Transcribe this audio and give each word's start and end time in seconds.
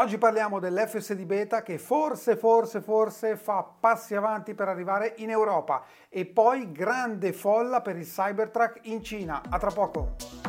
Oggi 0.00 0.16
parliamo 0.16 0.60
dell'FSD 0.60 1.24
beta 1.24 1.62
che 1.62 1.76
forse, 1.76 2.34
forse, 2.34 2.80
forse 2.80 3.36
fa 3.36 3.62
passi 3.62 4.14
avanti 4.14 4.54
per 4.54 4.66
arrivare 4.66 5.12
in 5.18 5.28
Europa 5.28 5.84
e 6.08 6.24
poi 6.24 6.72
grande 6.72 7.34
folla 7.34 7.82
per 7.82 7.96
il 7.96 8.06
Cybertruck 8.06 8.78
in 8.84 9.04
Cina. 9.04 9.42
A 9.50 9.58
tra 9.58 9.70
poco! 9.70 10.39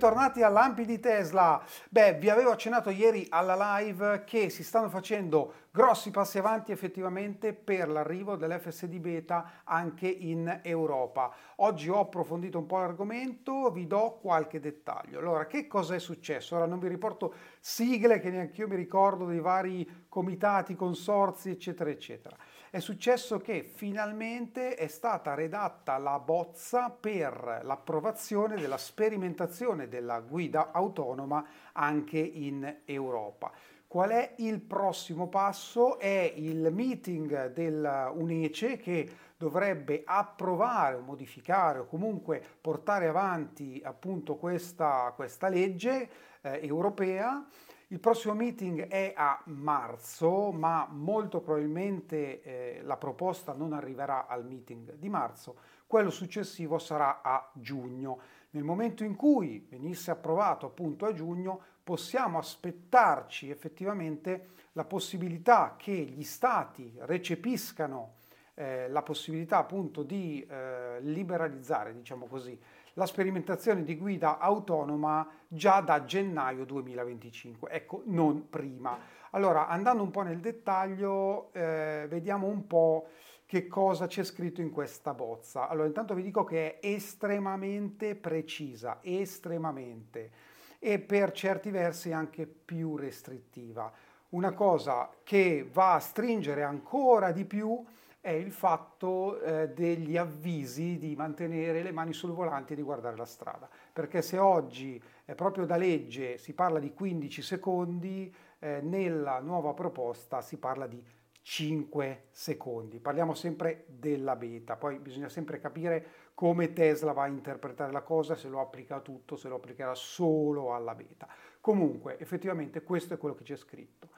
Bentornati 0.00 0.42
all'Ampi 0.42 0.86
di 0.86 0.98
Tesla. 0.98 1.62
Beh, 1.90 2.14
vi 2.14 2.30
avevo 2.30 2.52
accennato 2.52 2.88
ieri 2.88 3.26
alla 3.28 3.80
live 3.80 4.24
che 4.24 4.48
si 4.48 4.64
stanno 4.64 4.88
facendo 4.88 5.52
grossi 5.70 6.10
passi 6.10 6.38
avanti 6.38 6.72
effettivamente 6.72 7.52
per 7.52 7.90
l'arrivo 7.90 8.34
dell'FSD 8.36 8.96
beta 8.96 9.60
anche 9.62 10.08
in 10.08 10.60
Europa. 10.62 11.30
Oggi 11.56 11.90
ho 11.90 11.98
approfondito 11.98 12.56
un 12.56 12.64
po' 12.64 12.78
l'argomento, 12.78 13.70
vi 13.70 13.86
do 13.86 14.16
qualche 14.22 14.58
dettaglio. 14.58 15.18
Allora, 15.18 15.46
che 15.46 15.66
cosa 15.66 15.94
è 15.94 15.98
successo? 15.98 16.56
Ora 16.56 16.64
non 16.64 16.78
vi 16.78 16.88
riporto 16.88 17.34
sigle 17.60 18.20
che 18.20 18.30
neanche 18.30 18.62
io 18.62 18.68
mi 18.68 18.76
ricordo 18.76 19.26
dei 19.26 19.40
vari 19.40 20.06
comitati, 20.08 20.74
consorzi, 20.76 21.50
eccetera, 21.50 21.90
eccetera 21.90 22.34
è 22.70 22.78
successo 22.78 23.40
che 23.40 23.64
finalmente 23.64 24.76
è 24.76 24.86
stata 24.86 25.34
redatta 25.34 25.98
la 25.98 26.20
bozza 26.20 26.88
per 26.88 27.62
l'approvazione 27.64 28.54
della 28.60 28.78
sperimentazione 28.78 29.88
della 29.88 30.20
guida 30.20 30.70
autonoma 30.70 31.44
anche 31.72 32.18
in 32.18 32.82
Europa. 32.84 33.50
Qual 33.88 34.10
è 34.10 34.34
il 34.38 34.60
prossimo 34.60 35.26
passo? 35.26 35.98
È 35.98 36.32
il 36.36 36.72
meeting 36.72 37.48
dell'UNECE 37.48 38.76
che 38.76 39.10
dovrebbe 39.36 40.02
approvare 40.04 40.94
o 40.94 41.00
modificare 41.00 41.80
o 41.80 41.86
comunque 41.86 42.40
portare 42.60 43.08
avanti 43.08 43.80
appunto 43.82 44.36
questa, 44.36 45.12
questa 45.16 45.48
legge 45.48 46.08
eh, 46.42 46.60
europea 46.62 47.44
il 47.92 47.98
prossimo 47.98 48.34
meeting 48.34 48.86
è 48.86 49.12
a 49.16 49.40
marzo, 49.46 50.52
ma 50.52 50.86
molto 50.88 51.40
probabilmente 51.40 52.40
eh, 52.42 52.82
la 52.82 52.96
proposta 52.96 53.52
non 53.52 53.72
arriverà 53.72 54.28
al 54.28 54.46
meeting 54.46 54.94
di 54.94 55.08
marzo, 55.08 55.56
quello 55.88 56.10
successivo 56.10 56.78
sarà 56.78 57.20
a 57.20 57.50
giugno. 57.52 58.20
Nel 58.50 58.62
momento 58.62 59.02
in 59.02 59.16
cui 59.16 59.66
venisse 59.68 60.12
approvato 60.12 60.66
appunto 60.66 61.04
a 61.04 61.12
giugno, 61.12 61.60
possiamo 61.82 62.38
aspettarci 62.38 63.50
effettivamente 63.50 64.50
la 64.72 64.84
possibilità 64.84 65.74
che 65.76 65.92
gli 65.92 66.22
stati 66.22 66.94
recepiscano 67.00 68.18
eh, 68.54 68.88
la 68.88 69.02
possibilità 69.02 69.58
appunto 69.58 70.04
di 70.04 70.46
eh, 70.48 71.00
liberalizzare, 71.00 71.92
diciamo 71.92 72.26
così, 72.26 72.56
la 73.00 73.06
sperimentazione 73.06 73.82
di 73.82 73.96
guida 73.96 74.36
autonoma 74.38 75.26
già 75.48 75.80
da 75.80 76.04
gennaio 76.04 76.66
2025, 76.66 77.70
ecco, 77.70 78.02
non 78.04 78.50
prima. 78.50 78.98
Allora, 79.30 79.68
andando 79.68 80.02
un 80.02 80.10
po' 80.10 80.20
nel 80.20 80.38
dettaglio, 80.38 81.50
eh, 81.54 82.04
vediamo 82.10 82.46
un 82.46 82.66
po' 82.66 83.08
che 83.46 83.66
cosa 83.68 84.06
c'è 84.06 84.22
scritto 84.22 84.60
in 84.60 84.70
questa 84.70 85.14
bozza. 85.14 85.66
Allora, 85.68 85.86
intanto 85.86 86.12
vi 86.12 86.22
dico 86.22 86.44
che 86.44 86.78
è 86.78 86.86
estremamente 86.86 88.14
precisa, 88.16 88.98
estremamente, 89.00 90.30
e 90.78 90.98
per 90.98 91.32
certi 91.32 91.70
versi 91.70 92.12
anche 92.12 92.46
più 92.46 92.98
restrittiva. 92.98 93.90
Una 94.30 94.52
cosa 94.52 95.08
che 95.22 95.66
va 95.72 95.94
a 95.94 96.00
stringere 96.00 96.64
ancora 96.64 97.32
di 97.32 97.46
più 97.46 97.82
è 98.20 98.30
il 98.30 98.52
fatto 98.52 99.40
eh, 99.40 99.70
degli 99.70 100.16
avvisi 100.16 100.98
di 100.98 101.16
mantenere 101.16 101.82
le 101.82 101.90
mani 101.90 102.12
sul 102.12 102.32
volante 102.32 102.74
e 102.74 102.76
di 102.76 102.82
guardare 102.82 103.16
la 103.16 103.24
strada. 103.24 103.68
Perché 103.92 104.20
se 104.20 104.36
oggi 104.36 105.02
eh, 105.24 105.34
proprio 105.34 105.64
da 105.64 105.76
legge 105.76 106.36
si 106.36 106.52
parla 106.52 106.78
di 106.78 106.92
15 106.92 107.40
secondi, 107.40 108.34
eh, 108.58 108.80
nella 108.82 109.40
nuova 109.40 109.72
proposta 109.72 110.42
si 110.42 110.58
parla 110.58 110.86
di 110.86 111.02
5 111.42 112.24
secondi. 112.30 113.00
Parliamo 113.00 113.32
sempre 113.32 113.86
della 113.88 114.36
beta, 114.36 114.76
poi 114.76 114.98
bisogna 114.98 115.30
sempre 115.30 115.58
capire 115.58 116.06
come 116.34 116.72
Tesla 116.72 117.12
va 117.12 117.22
a 117.22 117.28
interpretare 117.28 117.90
la 117.90 118.02
cosa, 118.02 118.34
se 118.34 118.48
lo 118.48 118.60
applica 118.60 118.96
a 118.96 119.00
tutto, 119.00 119.36
se 119.36 119.48
lo 119.48 119.56
applicherà 119.56 119.94
solo 119.94 120.74
alla 120.74 120.94
beta. 120.94 121.26
Comunque, 121.60 122.18
effettivamente 122.18 122.82
questo 122.82 123.14
è 123.14 123.18
quello 123.18 123.34
che 123.34 123.44
c'è 123.44 123.56
scritto. 123.56 124.10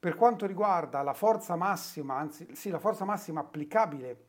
Per 0.00 0.14
quanto 0.14 0.46
riguarda 0.46 1.02
la 1.02 1.12
forza 1.12 1.56
massima, 1.56 2.14
anzi 2.14 2.54
sì, 2.54 2.70
la 2.70 2.78
forza 2.78 3.04
massima 3.04 3.40
applicabile 3.40 4.26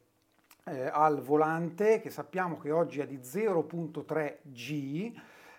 eh, 0.66 0.90
al 0.92 1.22
volante, 1.22 2.00
che 2.00 2.10
sappiamo 2.10 2.58
che 2.58 2.72
oggi 2.72 3.02
è 3.02 3.06
di 3.06 3.18
0.3 3.18 4.38
G, 4.42 5.14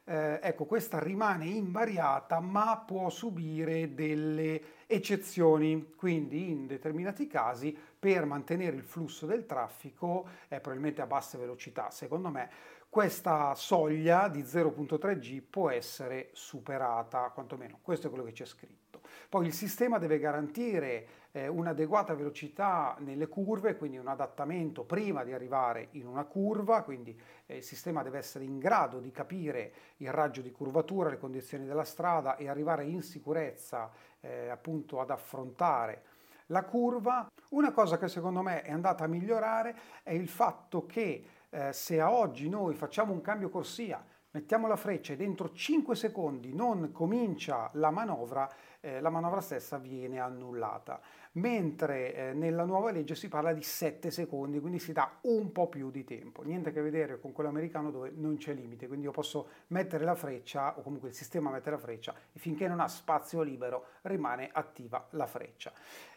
eh, 0.05 0.41
ecco, 0.43 0.65
questa 0.65 0.99
rimane 0.99 1.47
invariata 1.47 2.41
ma 2.41 2.83
può 2.85 3.09
subire 3.09 3.95
delle 3.95 4.61
eccezioni, 4.89 5.93
quindi 5.95 6.51
in 6.51 6.67
determinati 6.67 7.29
casi 7.29 7.77
per 7.97 8.25
mantenere 8.25 8.75
il 8.75 8.83
flusso 8.83 9.27
del 9.27 9.47
traffico, 9.47 10.27
eh, 10.49 10.59
probabilmente 10.59 11.03
a 11.03 11.07
basse 11.07 11.39
velocità, 11.39 11.93
secondo 11.93 12.31
me, 12.31 12.51
questa 12.89 13.55
soglia 13.55 14.27
di 14.27 14.43
0.3 14.43 15.19
G 15.21 15.41
può 15.43 15.71
essere 15.71 16.31
superata, 16.33 17.31
quantomeno. 17.33 17.79
Questo 17.81 18.09
è 18.09 18.11
quello 18.11 18.25
che 18.25 18.33
c'è 18.33 18.47
scritto. 18.47 18.80
Poi 19.29 19.47
il 19.47 19.53
sistema 19.53 19.99
deve 19.99 20.19
garantire 20.19 21.07
eh, 21.33 21.49
un'adeguata 21.49 22.15
velocità 22.15 22.97
nelle 23.01 23.29
curve, 23.29 23.77
quindi 23.77 23.99
un 23.99 24.09
adattamento 24.09 24.85
prima 24.85 25.23
di 25.25 25.33
arrivare 25.33 25.89
in 25.93 26.07
una 26.07 26.25
curva, 26.25 26.83
quindi 26.83 27.19
eh, 27.47 27.59
il 27.59 27.63
sistema 27.63 28.03
deve 28.03 28.19
essere 28.19 28.45
in 28.45 28.59
grado 28.59 28.99
di 28.99 29.11
capire 29.11 29.73
il 29.99 30.11
raggio 30.11 30.41
di 30.41 30.51
curvatura, 30.51 31.11
le 31.11 31.19
condizioni 31.19 31.67
della 31.67 31.85
strada 31.85 32.37
e 32.37 32.49
arrivare 32.49 32.85
in 32.85 33.03
sicurezza 33.03 33.91
eh, 34.21 34.49
appunto 34.49 35.01
ad 35.01 35.11
affrontare 35.11 36.03
la 36.47 36.65
curva. 36.65 37.29
Una 37.51 37.73
cosa 37.73 37.99
che 37.99 38.09
secondo 38.09 38.43
me 38.43 38.63
è 38.63 38.71
andata 38.71 39.05
a 39.05 39.09
migliorare 39.09 39.77
è 40.03 40.13
il 40.13 40.29
fatto 40.29 40.87
che 40.87 41.25
eh, 41.49 41.73
se 41.73 42.01
a 42.01 42.13
oggi 42.13 42.49
noi 42.49 42.75
facciamo 42.75 43.13
un 43.13 43.21
cambio 43.21 43.49
corsia, 43.49 44.05
mettiamo 44.33 44.69
la 44.69 44.77
freccia 44.77 45.13
e 45.13 45.17
dentro 45.17 45.53
5 45.53 45.97
secondi 45.97 46.55
non 46.55 46.93
comincia 46.93 47.71
la 47.75 47.91
manovra, 47.91 48.49
eh, 48.81 49.01
la 49.01 49.11
manovra 49.11 49.41
stessa 49.41 49.79
viene 49.79 50.19
annullata. 50.19 51.01
Mentre 51.33 52.15
eh, 52.15 52.33
nella 52.33 52.65
nuova 52.65 52.91
legge 52.91 53.15
si 53.15 53.29
parla 53.29 53.53
di 53.53 53.63
7 53.63 54.11
secondi, 54.11 54.59
quindi 54.59 54.79
si 54.79 54.93
dà 54.93 55.19
un 55.23 55.53
po' 55.53 55.69
più 55.69 55.91
di 55.91 56.05
tempo. 56.05 56.43
Niente 56.43 56.71
a 56.71 56.73
che 56.73 56.81
vedere 56.81 57.21
con 57.21 57.33
quello 57.33 57.51
americano 57.51 57.91
dove 57.91 58.11
non 58.15 58.37
c'è 58.37 58.53
limite, 58.53 58.87
quindi 58.89 59.07
io 59.07 59.13
posso 59.13 59.49
mettere 59.69 60.05
la 60.05 60.15
freccia 60.15 60.77
o 60.79 60.83
comunque 60.83 61.11
il 61.11 61.15
sistema 61.15 61.51
mette 61.51 61.71
la 61.71 61.79
freccia 61.79 62.15
e 62.33 62.39
finché 62.39 62.67
non 62.67 62.81
ha 62.81 62.89
spazio 62.89 63.43
libero 63.43 63.85
rimane 64.03 64.49
attiva 64.53 65.07
la 65.11 65.27
freccia. 65.27 65.73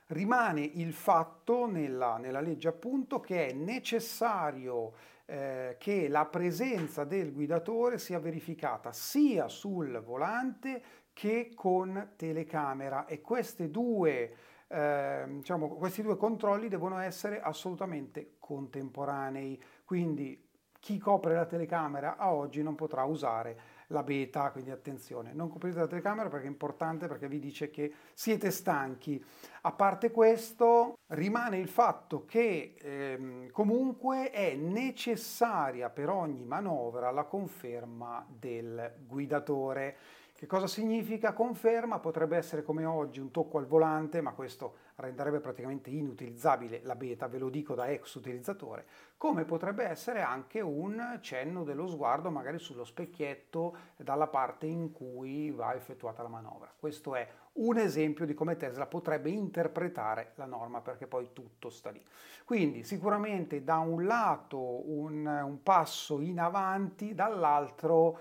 Rimane 0.08 0.62
il 0.62 0.94
fatto 0.94 1.66
nella, 1.66 2.18
nella 2.18 2.42
legge 2.42 2.68
appunto 2.68 3.20
che 3.20 3.48
è 3.48 3.54
necessario 3.54 4.94
eh, 5.26 5.78
che 5.80 6.10
la 6.10 6.26
presenza 6.26 7.06
del 7.06 7.32
guidatore 7.32 7.98
sia 7.98 8.20
verificata 8.20 8.92
sia 8.92 9.48
sul 9.48 10.02
volante 10.02 10.84
che 11.14 11.52
con 11.56 12.14
telecamera 12.16 13.06
e 13.06 13.22
due, 13.70 14.36
eh, 14.68 15.24
diciamo, 15.28 15.70
questi 15.70 16.02
due 16.02 16.18
controlli 16.18 16.68
devono 16.68 16.98
essere 17.00 17.40
assolutamente 17.40 18.36
contemporanei. 18.40 19.62
Quindi 19.86 20.50
chi 20.84 20.98
copre 20.98 21.36
la 21.36 21.46
telecamera 21.46 22.18
a 22.18 22.34
oggi 22.34 22.62
non 22.62 22.76
potrà 22.76 23.06
usare 23.06 23.58
la 23.88 24.04
beta, 24.04 24.52
quindi 24.52 24.72
attenzione, 24.72 25.32
non 25.32 25.50
coprite 25.50 25.80
la 25.80 25.88
telecamera 25.88 26.28
perché 26.28 26.48
è 26.48 26.50
importante 26.50 27.08
perché 27.08 27.30
vi 27.30 27.40
dice 27.40 27.70
che 27.70 27.94
siete 28.14 28.52
stanchi. 28.52 29.24
A 29.62 29.72
parte 29.72 30.12
questo, 30.12 30.96
rimane 31.14 31.58
il 31.58 31.70
fatto 31.70 32.26
che 32.26 32.76
ehm, 32.78 33.52
comunque 33.52 34.30
è 34.32 34.56
necessaria 34.56 35.90
per 35.90 36.10
ogni 36.10 36.44
manovra 36.44 37.12
la 37.12 37.24
conferma 37.24 38.26
del 38.28 38.96
guidatore. 39.08 39.96
Che 40.36 40.48
cosa 40.48 40.68
significa 40.68 41.32
conferma? 41.32 42.00
Potrebbe 42.00 42.36
essere 42.36 42.64
come 42.64 42.84
oggi 42.86 43.20
un 43.20 43.32
tocco 43.32 43.60
al 43.60 43.68
volante, 43.68 44.20
ma 44.20 44.34
questo 44.34 44.76
renderebbe 44.96 45.40
praticamente 45.40 45.90
inutilizzabile 45.90 46.82
la 46.84 46.96
beta, 46.96 47.28
ve 47.28 47.38
lo 47.38 47.50
dico 47.50 47.76
da 47.76 47.88
ex 47.88 48.16
utilizzatore, 48.16 48.86
come 49.16 49.46
potrebbe 49.46 49.86
essere 49.86 50.22
anche 50.22 50.60
un 50.60 51.20
cenno 51.22 51.64
dello 51.64 51.88
sguardo 51.88 52.30
magari 52.30 52.60
sullo 52.60 52.84
specchietto 52.84 53.76
dalla 53.96 54.28
parte 54.28 54.66
in 54.66 54.92
cui 54.92 55.52
va 55.52 55.76
effettuata 55.76 56.24
la 56.24 56.30
manovra. 56.30 56.74
Questo 56.78 57.16
è 57.16 57.28
un 57.54 57.78
esempio 57.78 58.26
di 58.26 58.34
come 58.34 58.58
Tesla 58.58 58.88
potrebbe 58.88 59.30
interpretare 59.30 60.32
la 60.36 60.46
norma 60.46 60.82
perché 60.82 61.06
poi 61.06 61.30
tutto 61.32 61.70
sta 61.70 61.92
lì. 61.92 62.04
Quindi 62.44 62.84
sicuramente 62.84 63.64
da 63.64 63.78
un 63.78 64.06
lato 64.06 64.90
un, 64.90 65.26
un 65.26 65.62
passo 65.62 66.20
in 66.20 66.40
avanti, 66.40 67.14
dall'altro 67.14 68.20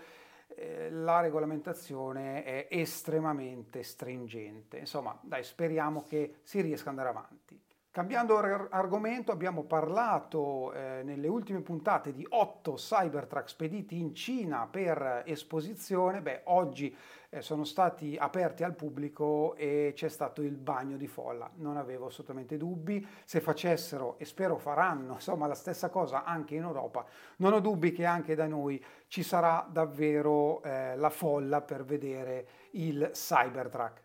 la 0.91 1.21
regolamentazione 1.21 2.45
è 2.45 2.67
estremamente 2.71 3.83
stringente. 3.83 4.79
Insomma, 4.79 5.19
dai, 5.23 5.45
speriamo 5.45 6.03
che 6.03 6.41
si 6.43 6.61
riesca 6.61 6.91
ad 6.91 6.99
andare 6.99 7.09
avanti. 7.09 7.62
Cambiando 7.93 8.39
argomento, 8.71 9.33
abbiamo 9.33 9.65
parlato 9.65 10.73
eh, 10.73 11.03
nelle 11.05 11.29
ultime 11.29 11.61
puntate 11.61 12.15
di 12.15 12.27
otto 12.27 12.73
Cybertruck 12.77 13.51
spediti 13.51 13.99
in 13.99 14.15
Cina 14.15 14.67
per 14.67 15.25
esposizione. 15.27 16.23
Beh, 16.23 16.41
oggi 16.45 16.97
eh, 17.29 17.43
sono 17.43 17.65
stati 17.65 18.17
aperti 18.19 18.63
al 18.63 18.75
pubblico 18.75 19.55
e 19.57 19.93
c'è 19.95 20.09
stato 20.09 20.41
il 20.41 20.57
bagno 20.57 20.97
di 20.97 21.07
folla. 21.07 21.51
Non 21.57 21.77
avevo 21.77 22.07
assolutamente 22.07 22.57
dubbi. 22.57 23.07
Se 23.25 23.41
facessero, 23.41 24.17
e 24.17 24.25
spero 24.25 24.57
faranno, 24.57 25.13
insomma, 25.21 25.47
la 25.47 25.55
stessa 25.55 25.91
cosa 25.91 26.25
anche 26.25 26.55
in 26.55 26.63
Europa, 26.63 27.05
non 27.37 27.53
ho 27.53 27.61
dubbi 27.61 27.93
che 27.93 28.07
anche 28.07 28.35
da 28.35 28.47
noi 28.47 28.83
ci 29.09 29.23
sarà 29.23 29.69
davvero 29.71 30.63
eh, 30.63 30.97
la 30.97 31.11
folla 31.11 31.61
per 31.61 31.85
vedere 31.85 32.47
il 32.71 33.11
Cybertruck. 33.13 34.03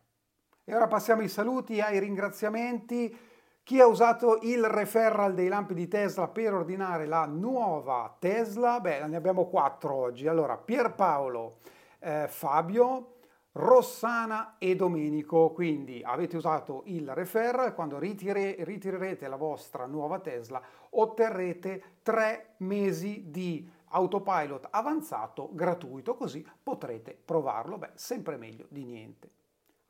E 0.65 0.75
ora 0.75 0.87
passiamo 0.87 1.21
ai 1.21 1.29
saluti, 1.29 1.79
ai 1.79 1.99
ringraziamenti. 1.99 3.35
Chi 3.67 3.81
ha 3.81 3.85
usato 3.85 4.39
il 4.43 4.63
referral 4.63 5.33
dei 5.33 5.49
lampi 5.49 5.73
di 5.73 5.89
Tesla 5.89 6.29
per 6.29 6.53
ordinare 6.53 7.05
la 7.05 7.25
nuova 7.25 8.15
Tesla? 8.17 8.79
Beh, 8.79 9.05
ne 9.07 9.17
abbiamo 9.17 9.47
quattro 9.47 9.93
oggi. 9.93 10.25
Allora, 10.25 10.55
Pierpaolo, 10.55 11.57
eh, 11.99 12.27
Fabio, 12.29 13.15
Rossana 13.51 14.55
e 14.57 14.73
Domenico. 14.77 15.51
Quindi 15.51 16.01
avete 16.01 16.37
usato 16.37 16.83
il 16.85 17.13
referral, 17.13 17.75
quando 17.75 17.99
ritire, 17.99 18.55
ritirerete 18.59 19.27
la 19.27 19.35
vostra 19.35 19.85
nuova 19.85 20.19
Tesla 20.19 20.61
otterrete 20.91 21.97
tre 22.03 22.53
mesi 22.59 23.25
di 23.29 23.69
autopilot 23.89 24.69
avanzato 24.71 25.49
gratuito, 25.51 26.15
così 26.15 26.47
potrete 26.63 27.19
provarlo. 27.25 27.77
Beh, 27.77 27.91
sempre 27.95 28.37
meglio 28.37 28.65
di 28.69 28.85
niente. 28.85 29.29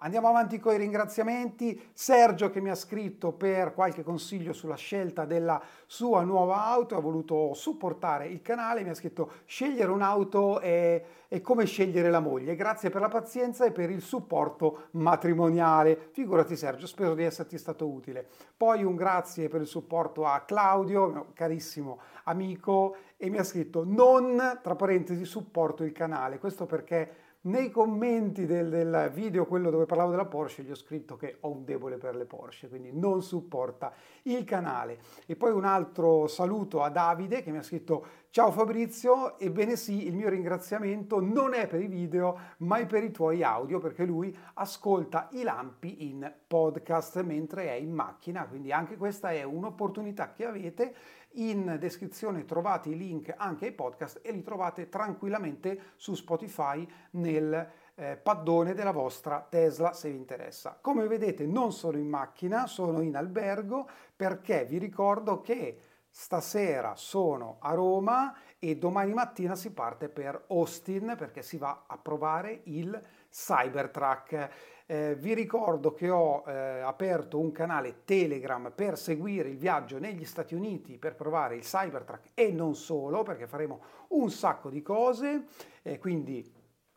Andiamo 0.01 0.27
avanti 0.27 0.59
con 0.59 0.75
i 0.75 0.77
ringraziamenti. 0.77 1.89
Sergio 1.91 2.51
che 2.51 2.61
mi 2.61 2.69
ha 2.69 2.75
scritto 2.75 3.31
per 3.31 3.73
qualche 3.73 4.03
consiglio 4.03 4.53
sulla 4.53 4.75
scelta 4.75 5.25
della 5.25 5.59
sua 5.87 6.21
nuova 6.21 6.65
auto, 6.65 6.95
ha 6.95 6.99
voluto 6.99 7.55
supportare 7.55 8.27
il 8.27 8.43
canale, 8.43 8.83
mi 8.83 8.89
ha 8.89 8.93
scritto 8.93 9.31
scegliere 9.45 9.89
un'auto 9.89 10.59
è, 10.59 11.03
è 11.27 11.41
come 11.41 11.65
scegliere 11.65 12.11
la 12.11 12.19
moglie. 12.19 12.55
Grazie 12.55 12.91
per 12.91 13.01
la 13.01 13.07
pazienza 13.07 13.65
e 13.65 13.71
per 13.71 13.89
il 13.89 14.03
supporto 14.03 14.89
matrimoniale. 14.91 16.09
Figurati 16.11 16.55
Sergio, 16.55 16.85
spero 16.85 17.15
di 17.15 17.23
esserti 17.23 17.57
stato 17.57 17.87
utile. 17.87 18.27
Poi 18.55 18.83
un 18.83 18.95
grazie 18.95 19.47
per 19.47 19.61
il 19.61 19.67
supporto 19.67 20.27
a 20.27 20.41
Claudio, 20.41 21.07
mio 21.07 21.25
carissimo 21.33 21.99
amico, 22.25 22.97
e 23.17 23.31
mi 23.31 23.39
ha 23.39 23.43
scritto 23.43 23.83
non, 23.83 24.59
tra 24.61 24.75
parentesi, 24.75 25.25
supporto 25.25 25.83
il 25.83 25.91
canale. 25.91 26.37
Questo 26.37 26.67
perché 26.67 27.25
nei 27.41 27.69
commenti 27.69 28.45
del, 28.45 28.69
del, 28.69 29.11
video, 29.13 29.45
quello 29.45 29.69
dove 29.69 29.85
parlavo 29.85 30.11
della 30.11 30.25
Porsche, 30.25 30.63
gli 30.63 30.71
ho 30.71 30.75
scritto 30.75 31.15
che 31.15 31.37
ho 31.41 31.49
un 31.49 31.63
debole 31.63 31.97
per 31.97 32.15
le 32.15 32.25
Porsche, 32.25 32.67
quindi 32.67 32.91
non 32.91 33.21
supporta 33.21 33.93
il 34.23 34.43
canale. 34.43 34.99
E 35.25 35.35
poi 35.35 35.51
un 35.51 35.63
altro 35.63 36.27
saluto 36.27 36.81
a 36.81 36.89
Davide 36.89 37.43
che 37.43 37.51
mi 37.51 37.57
ha 37.57 37.63
scritto 37.63 38.05
Ciao 38.29 38.51
Fabrizio, 38.51 39.39
ebbene 39.39 39.75
sì, 39.75 40.05
il 40.05 40.15
mio 40.15 40.29
ringraziamento 40.29 41.19
non 41.21 41.53
è 41.53 41.67
per 41.67 41.81
i 41.81 41.87
video, 41.87 42.37
ma 42.57 42.77
è 42.77 42.85
per 42.85 43.03
i 43.03 43.11
tuoi 43.11 43.41
audio, 43.41 43.79
perché 43.79 44.05
lui 44.05 44.35
ascolta 44.55 45.29
i 45.31 45.43
lampi 45.43 46.07
in 46.09 46.31
podcast 46.45 47.21
mentre 47.23 47.69
è 47.69 47.73
in 47.73 47.93
macchina, 47.93 48.45
quindi 48.45 48.71
anche 48.71 48.97
questa 48.97 49.31
è 49.31 49.43
un'opportunità 49.43 50.33
che 50.33 50.45
avete 50.45 50.93
in 51.37 51.77
descrizione 51.79 52.45
trovate 52.45 52.89
i 52.89 52.97
link 52.97 53.33
anche 53.35 53.65
ai 53.65 53.71
podcast 53.71 54.19
e 54.23 54.31
li 54.31 54.43
trovate 54.43 54.89
tranquillamente 54.89 55.93
su 55.95 56.13
Spotify 56.13 56.87
nel 57.11 57.69
eh, 57.95 58.15
paddone 58.15 58.73
della 58.73 58.91
vostra 58.91 59.45
Tesla 59.49 59.93
se 59.93 60.11
vi 60.11 60.17
interessa. 60.17 60.77
Come 60.79 61.07
vedete 61.07 61.45
non 61.45 61.71
sono 61.71 61.97
in 61.97 62.07
macchina, 62.07 62.67
sono 62.67 63.01
in 63.01 63.15
albergo 63.15 63.87
perché 64.15 64.65
vi 64.65 64.77
ricordo 64.77 65.41
che 65.41 65.79
stasera 66.09 66.95
sono 66.95 67.57
a 67.59 67.73
Roma 67.73 68.35
e 68.59 68.75
domani 68.77 69.13
mattina 69.13 69.55
si 69.55 69.71
parte 69.71 70.09
per 70.09 70.45
Austin 70.47 71.15
perché 71.17 71.41
si 71.41 71.57
va 71.57 71.83
a 71.87 71.97
provare 71.97 72.61
il 72.63 72.99
Cybertruck. 73.29 74.49
Eh, 74.89 75.15
vi 75.15 75.33
ricordo 75.33 75.91
che 75.93 76.09
ho 76.09 76.45
eh, 76.47 76.79
aperto 76.79 77.37
un 77.37 77.51
canale 77.51 78.05
Telegram 78.05 78.71
per 78.73 78.97
seguire 78.97 79.49
il 79.49 79.57
viaggio 79.57 79.99
negli 79.99 80.23
Stati 80.23 80.55
Uniti 80.55 80.97
per 80.97 81.13
provare 81.13 81.57
il 81.57 81.63
Cybertruck 81.63 82.29
e 82.33 82.53
non 82.53 82.73
solo, 82.73 83.21
perché 83.21 83.47
faremo 83.47 83.81
un 84.09 84.31
sacco 84.31 84.69
di 84.69 84.81
cose, 84.81 85.47
eh, 85.81 85.99
quindi 85.99 86.49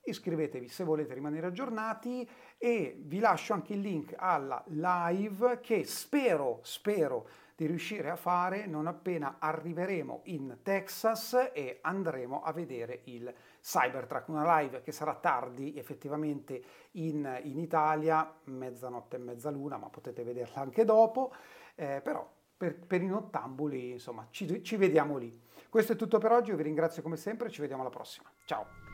iscrivetevi 0.05 0.69
se 0.69 0.85
volete 0.85 1.15
rimanere 1.15 1.49
aggiornati 1.49 2.29
e 2.59 2.97
vi 2.97 3.19
lascio 3.19 3.55
anche 3.55 3.73
il 3.73 3.81
link 3.81 4.15
alla 4.17 4.63
live 4.69 5.59
che 5.61 5.85
spero, 5.85 6.61
spero 6.63 7.29
di 7.61 7.67
riuscire 7.67 8.09
a 8.09 8.17
fare 8.17 8.65
non 8.65 8.87
appena 8.87 9.37
arriveremo 9.39 10.23
in 10.25 10.61
Texas 10.63 11.51
e 11.53 11.81
andremo 11.83 12.43
a 12.43 12.55
vedere 12.55 13.03
il 13.05 13.31
Cybertruck, 13.61 14.29
una 14.29 14.61
live 14.61 14.81
che 14.81 14.93
sarà 14.93 15.15
tardi 15.15 15.77
effettivamente 15.77 16.63
in, 16.93 17.39
in 17.43 17.59
Italia, 17.59 18.35
mezzanotte 18.45 19.17
e 19.17 19.19
mezzaluna, 19.19 19.77
ma 19.77 19.91
potete 19.91 20.23
vederla 20.23 20.63
anche 20.63 20.87
dopo, 20.87 21.35
eh, 21.75 22.01
però 22.03 22.27
per, 22.57 22.79
per, 22.79 23.03
i 23.03 23.07
nottambuli 23.07 23.91
insomma 23.91 24.27
ci, 24.31 24.63
ci 24.63 24.77
vediamo 24.77 25.19
lì. 25.19 25.39
Questo 25.69 25.93
è 25.93 25.97
tutto 25.97 26.17
per 26.17 26.33
oggi, 26.33 26.55
vi 26.55 26.63
ringrazio 26.63 27.03
come 27.03 27.17
sempre, 27.17 27.51
ci 27.51 27.61
vediamo 27.61 27.83
alla 27.83 27.91
prossima. 27.91 28.33
Ciao! 28.47 28.90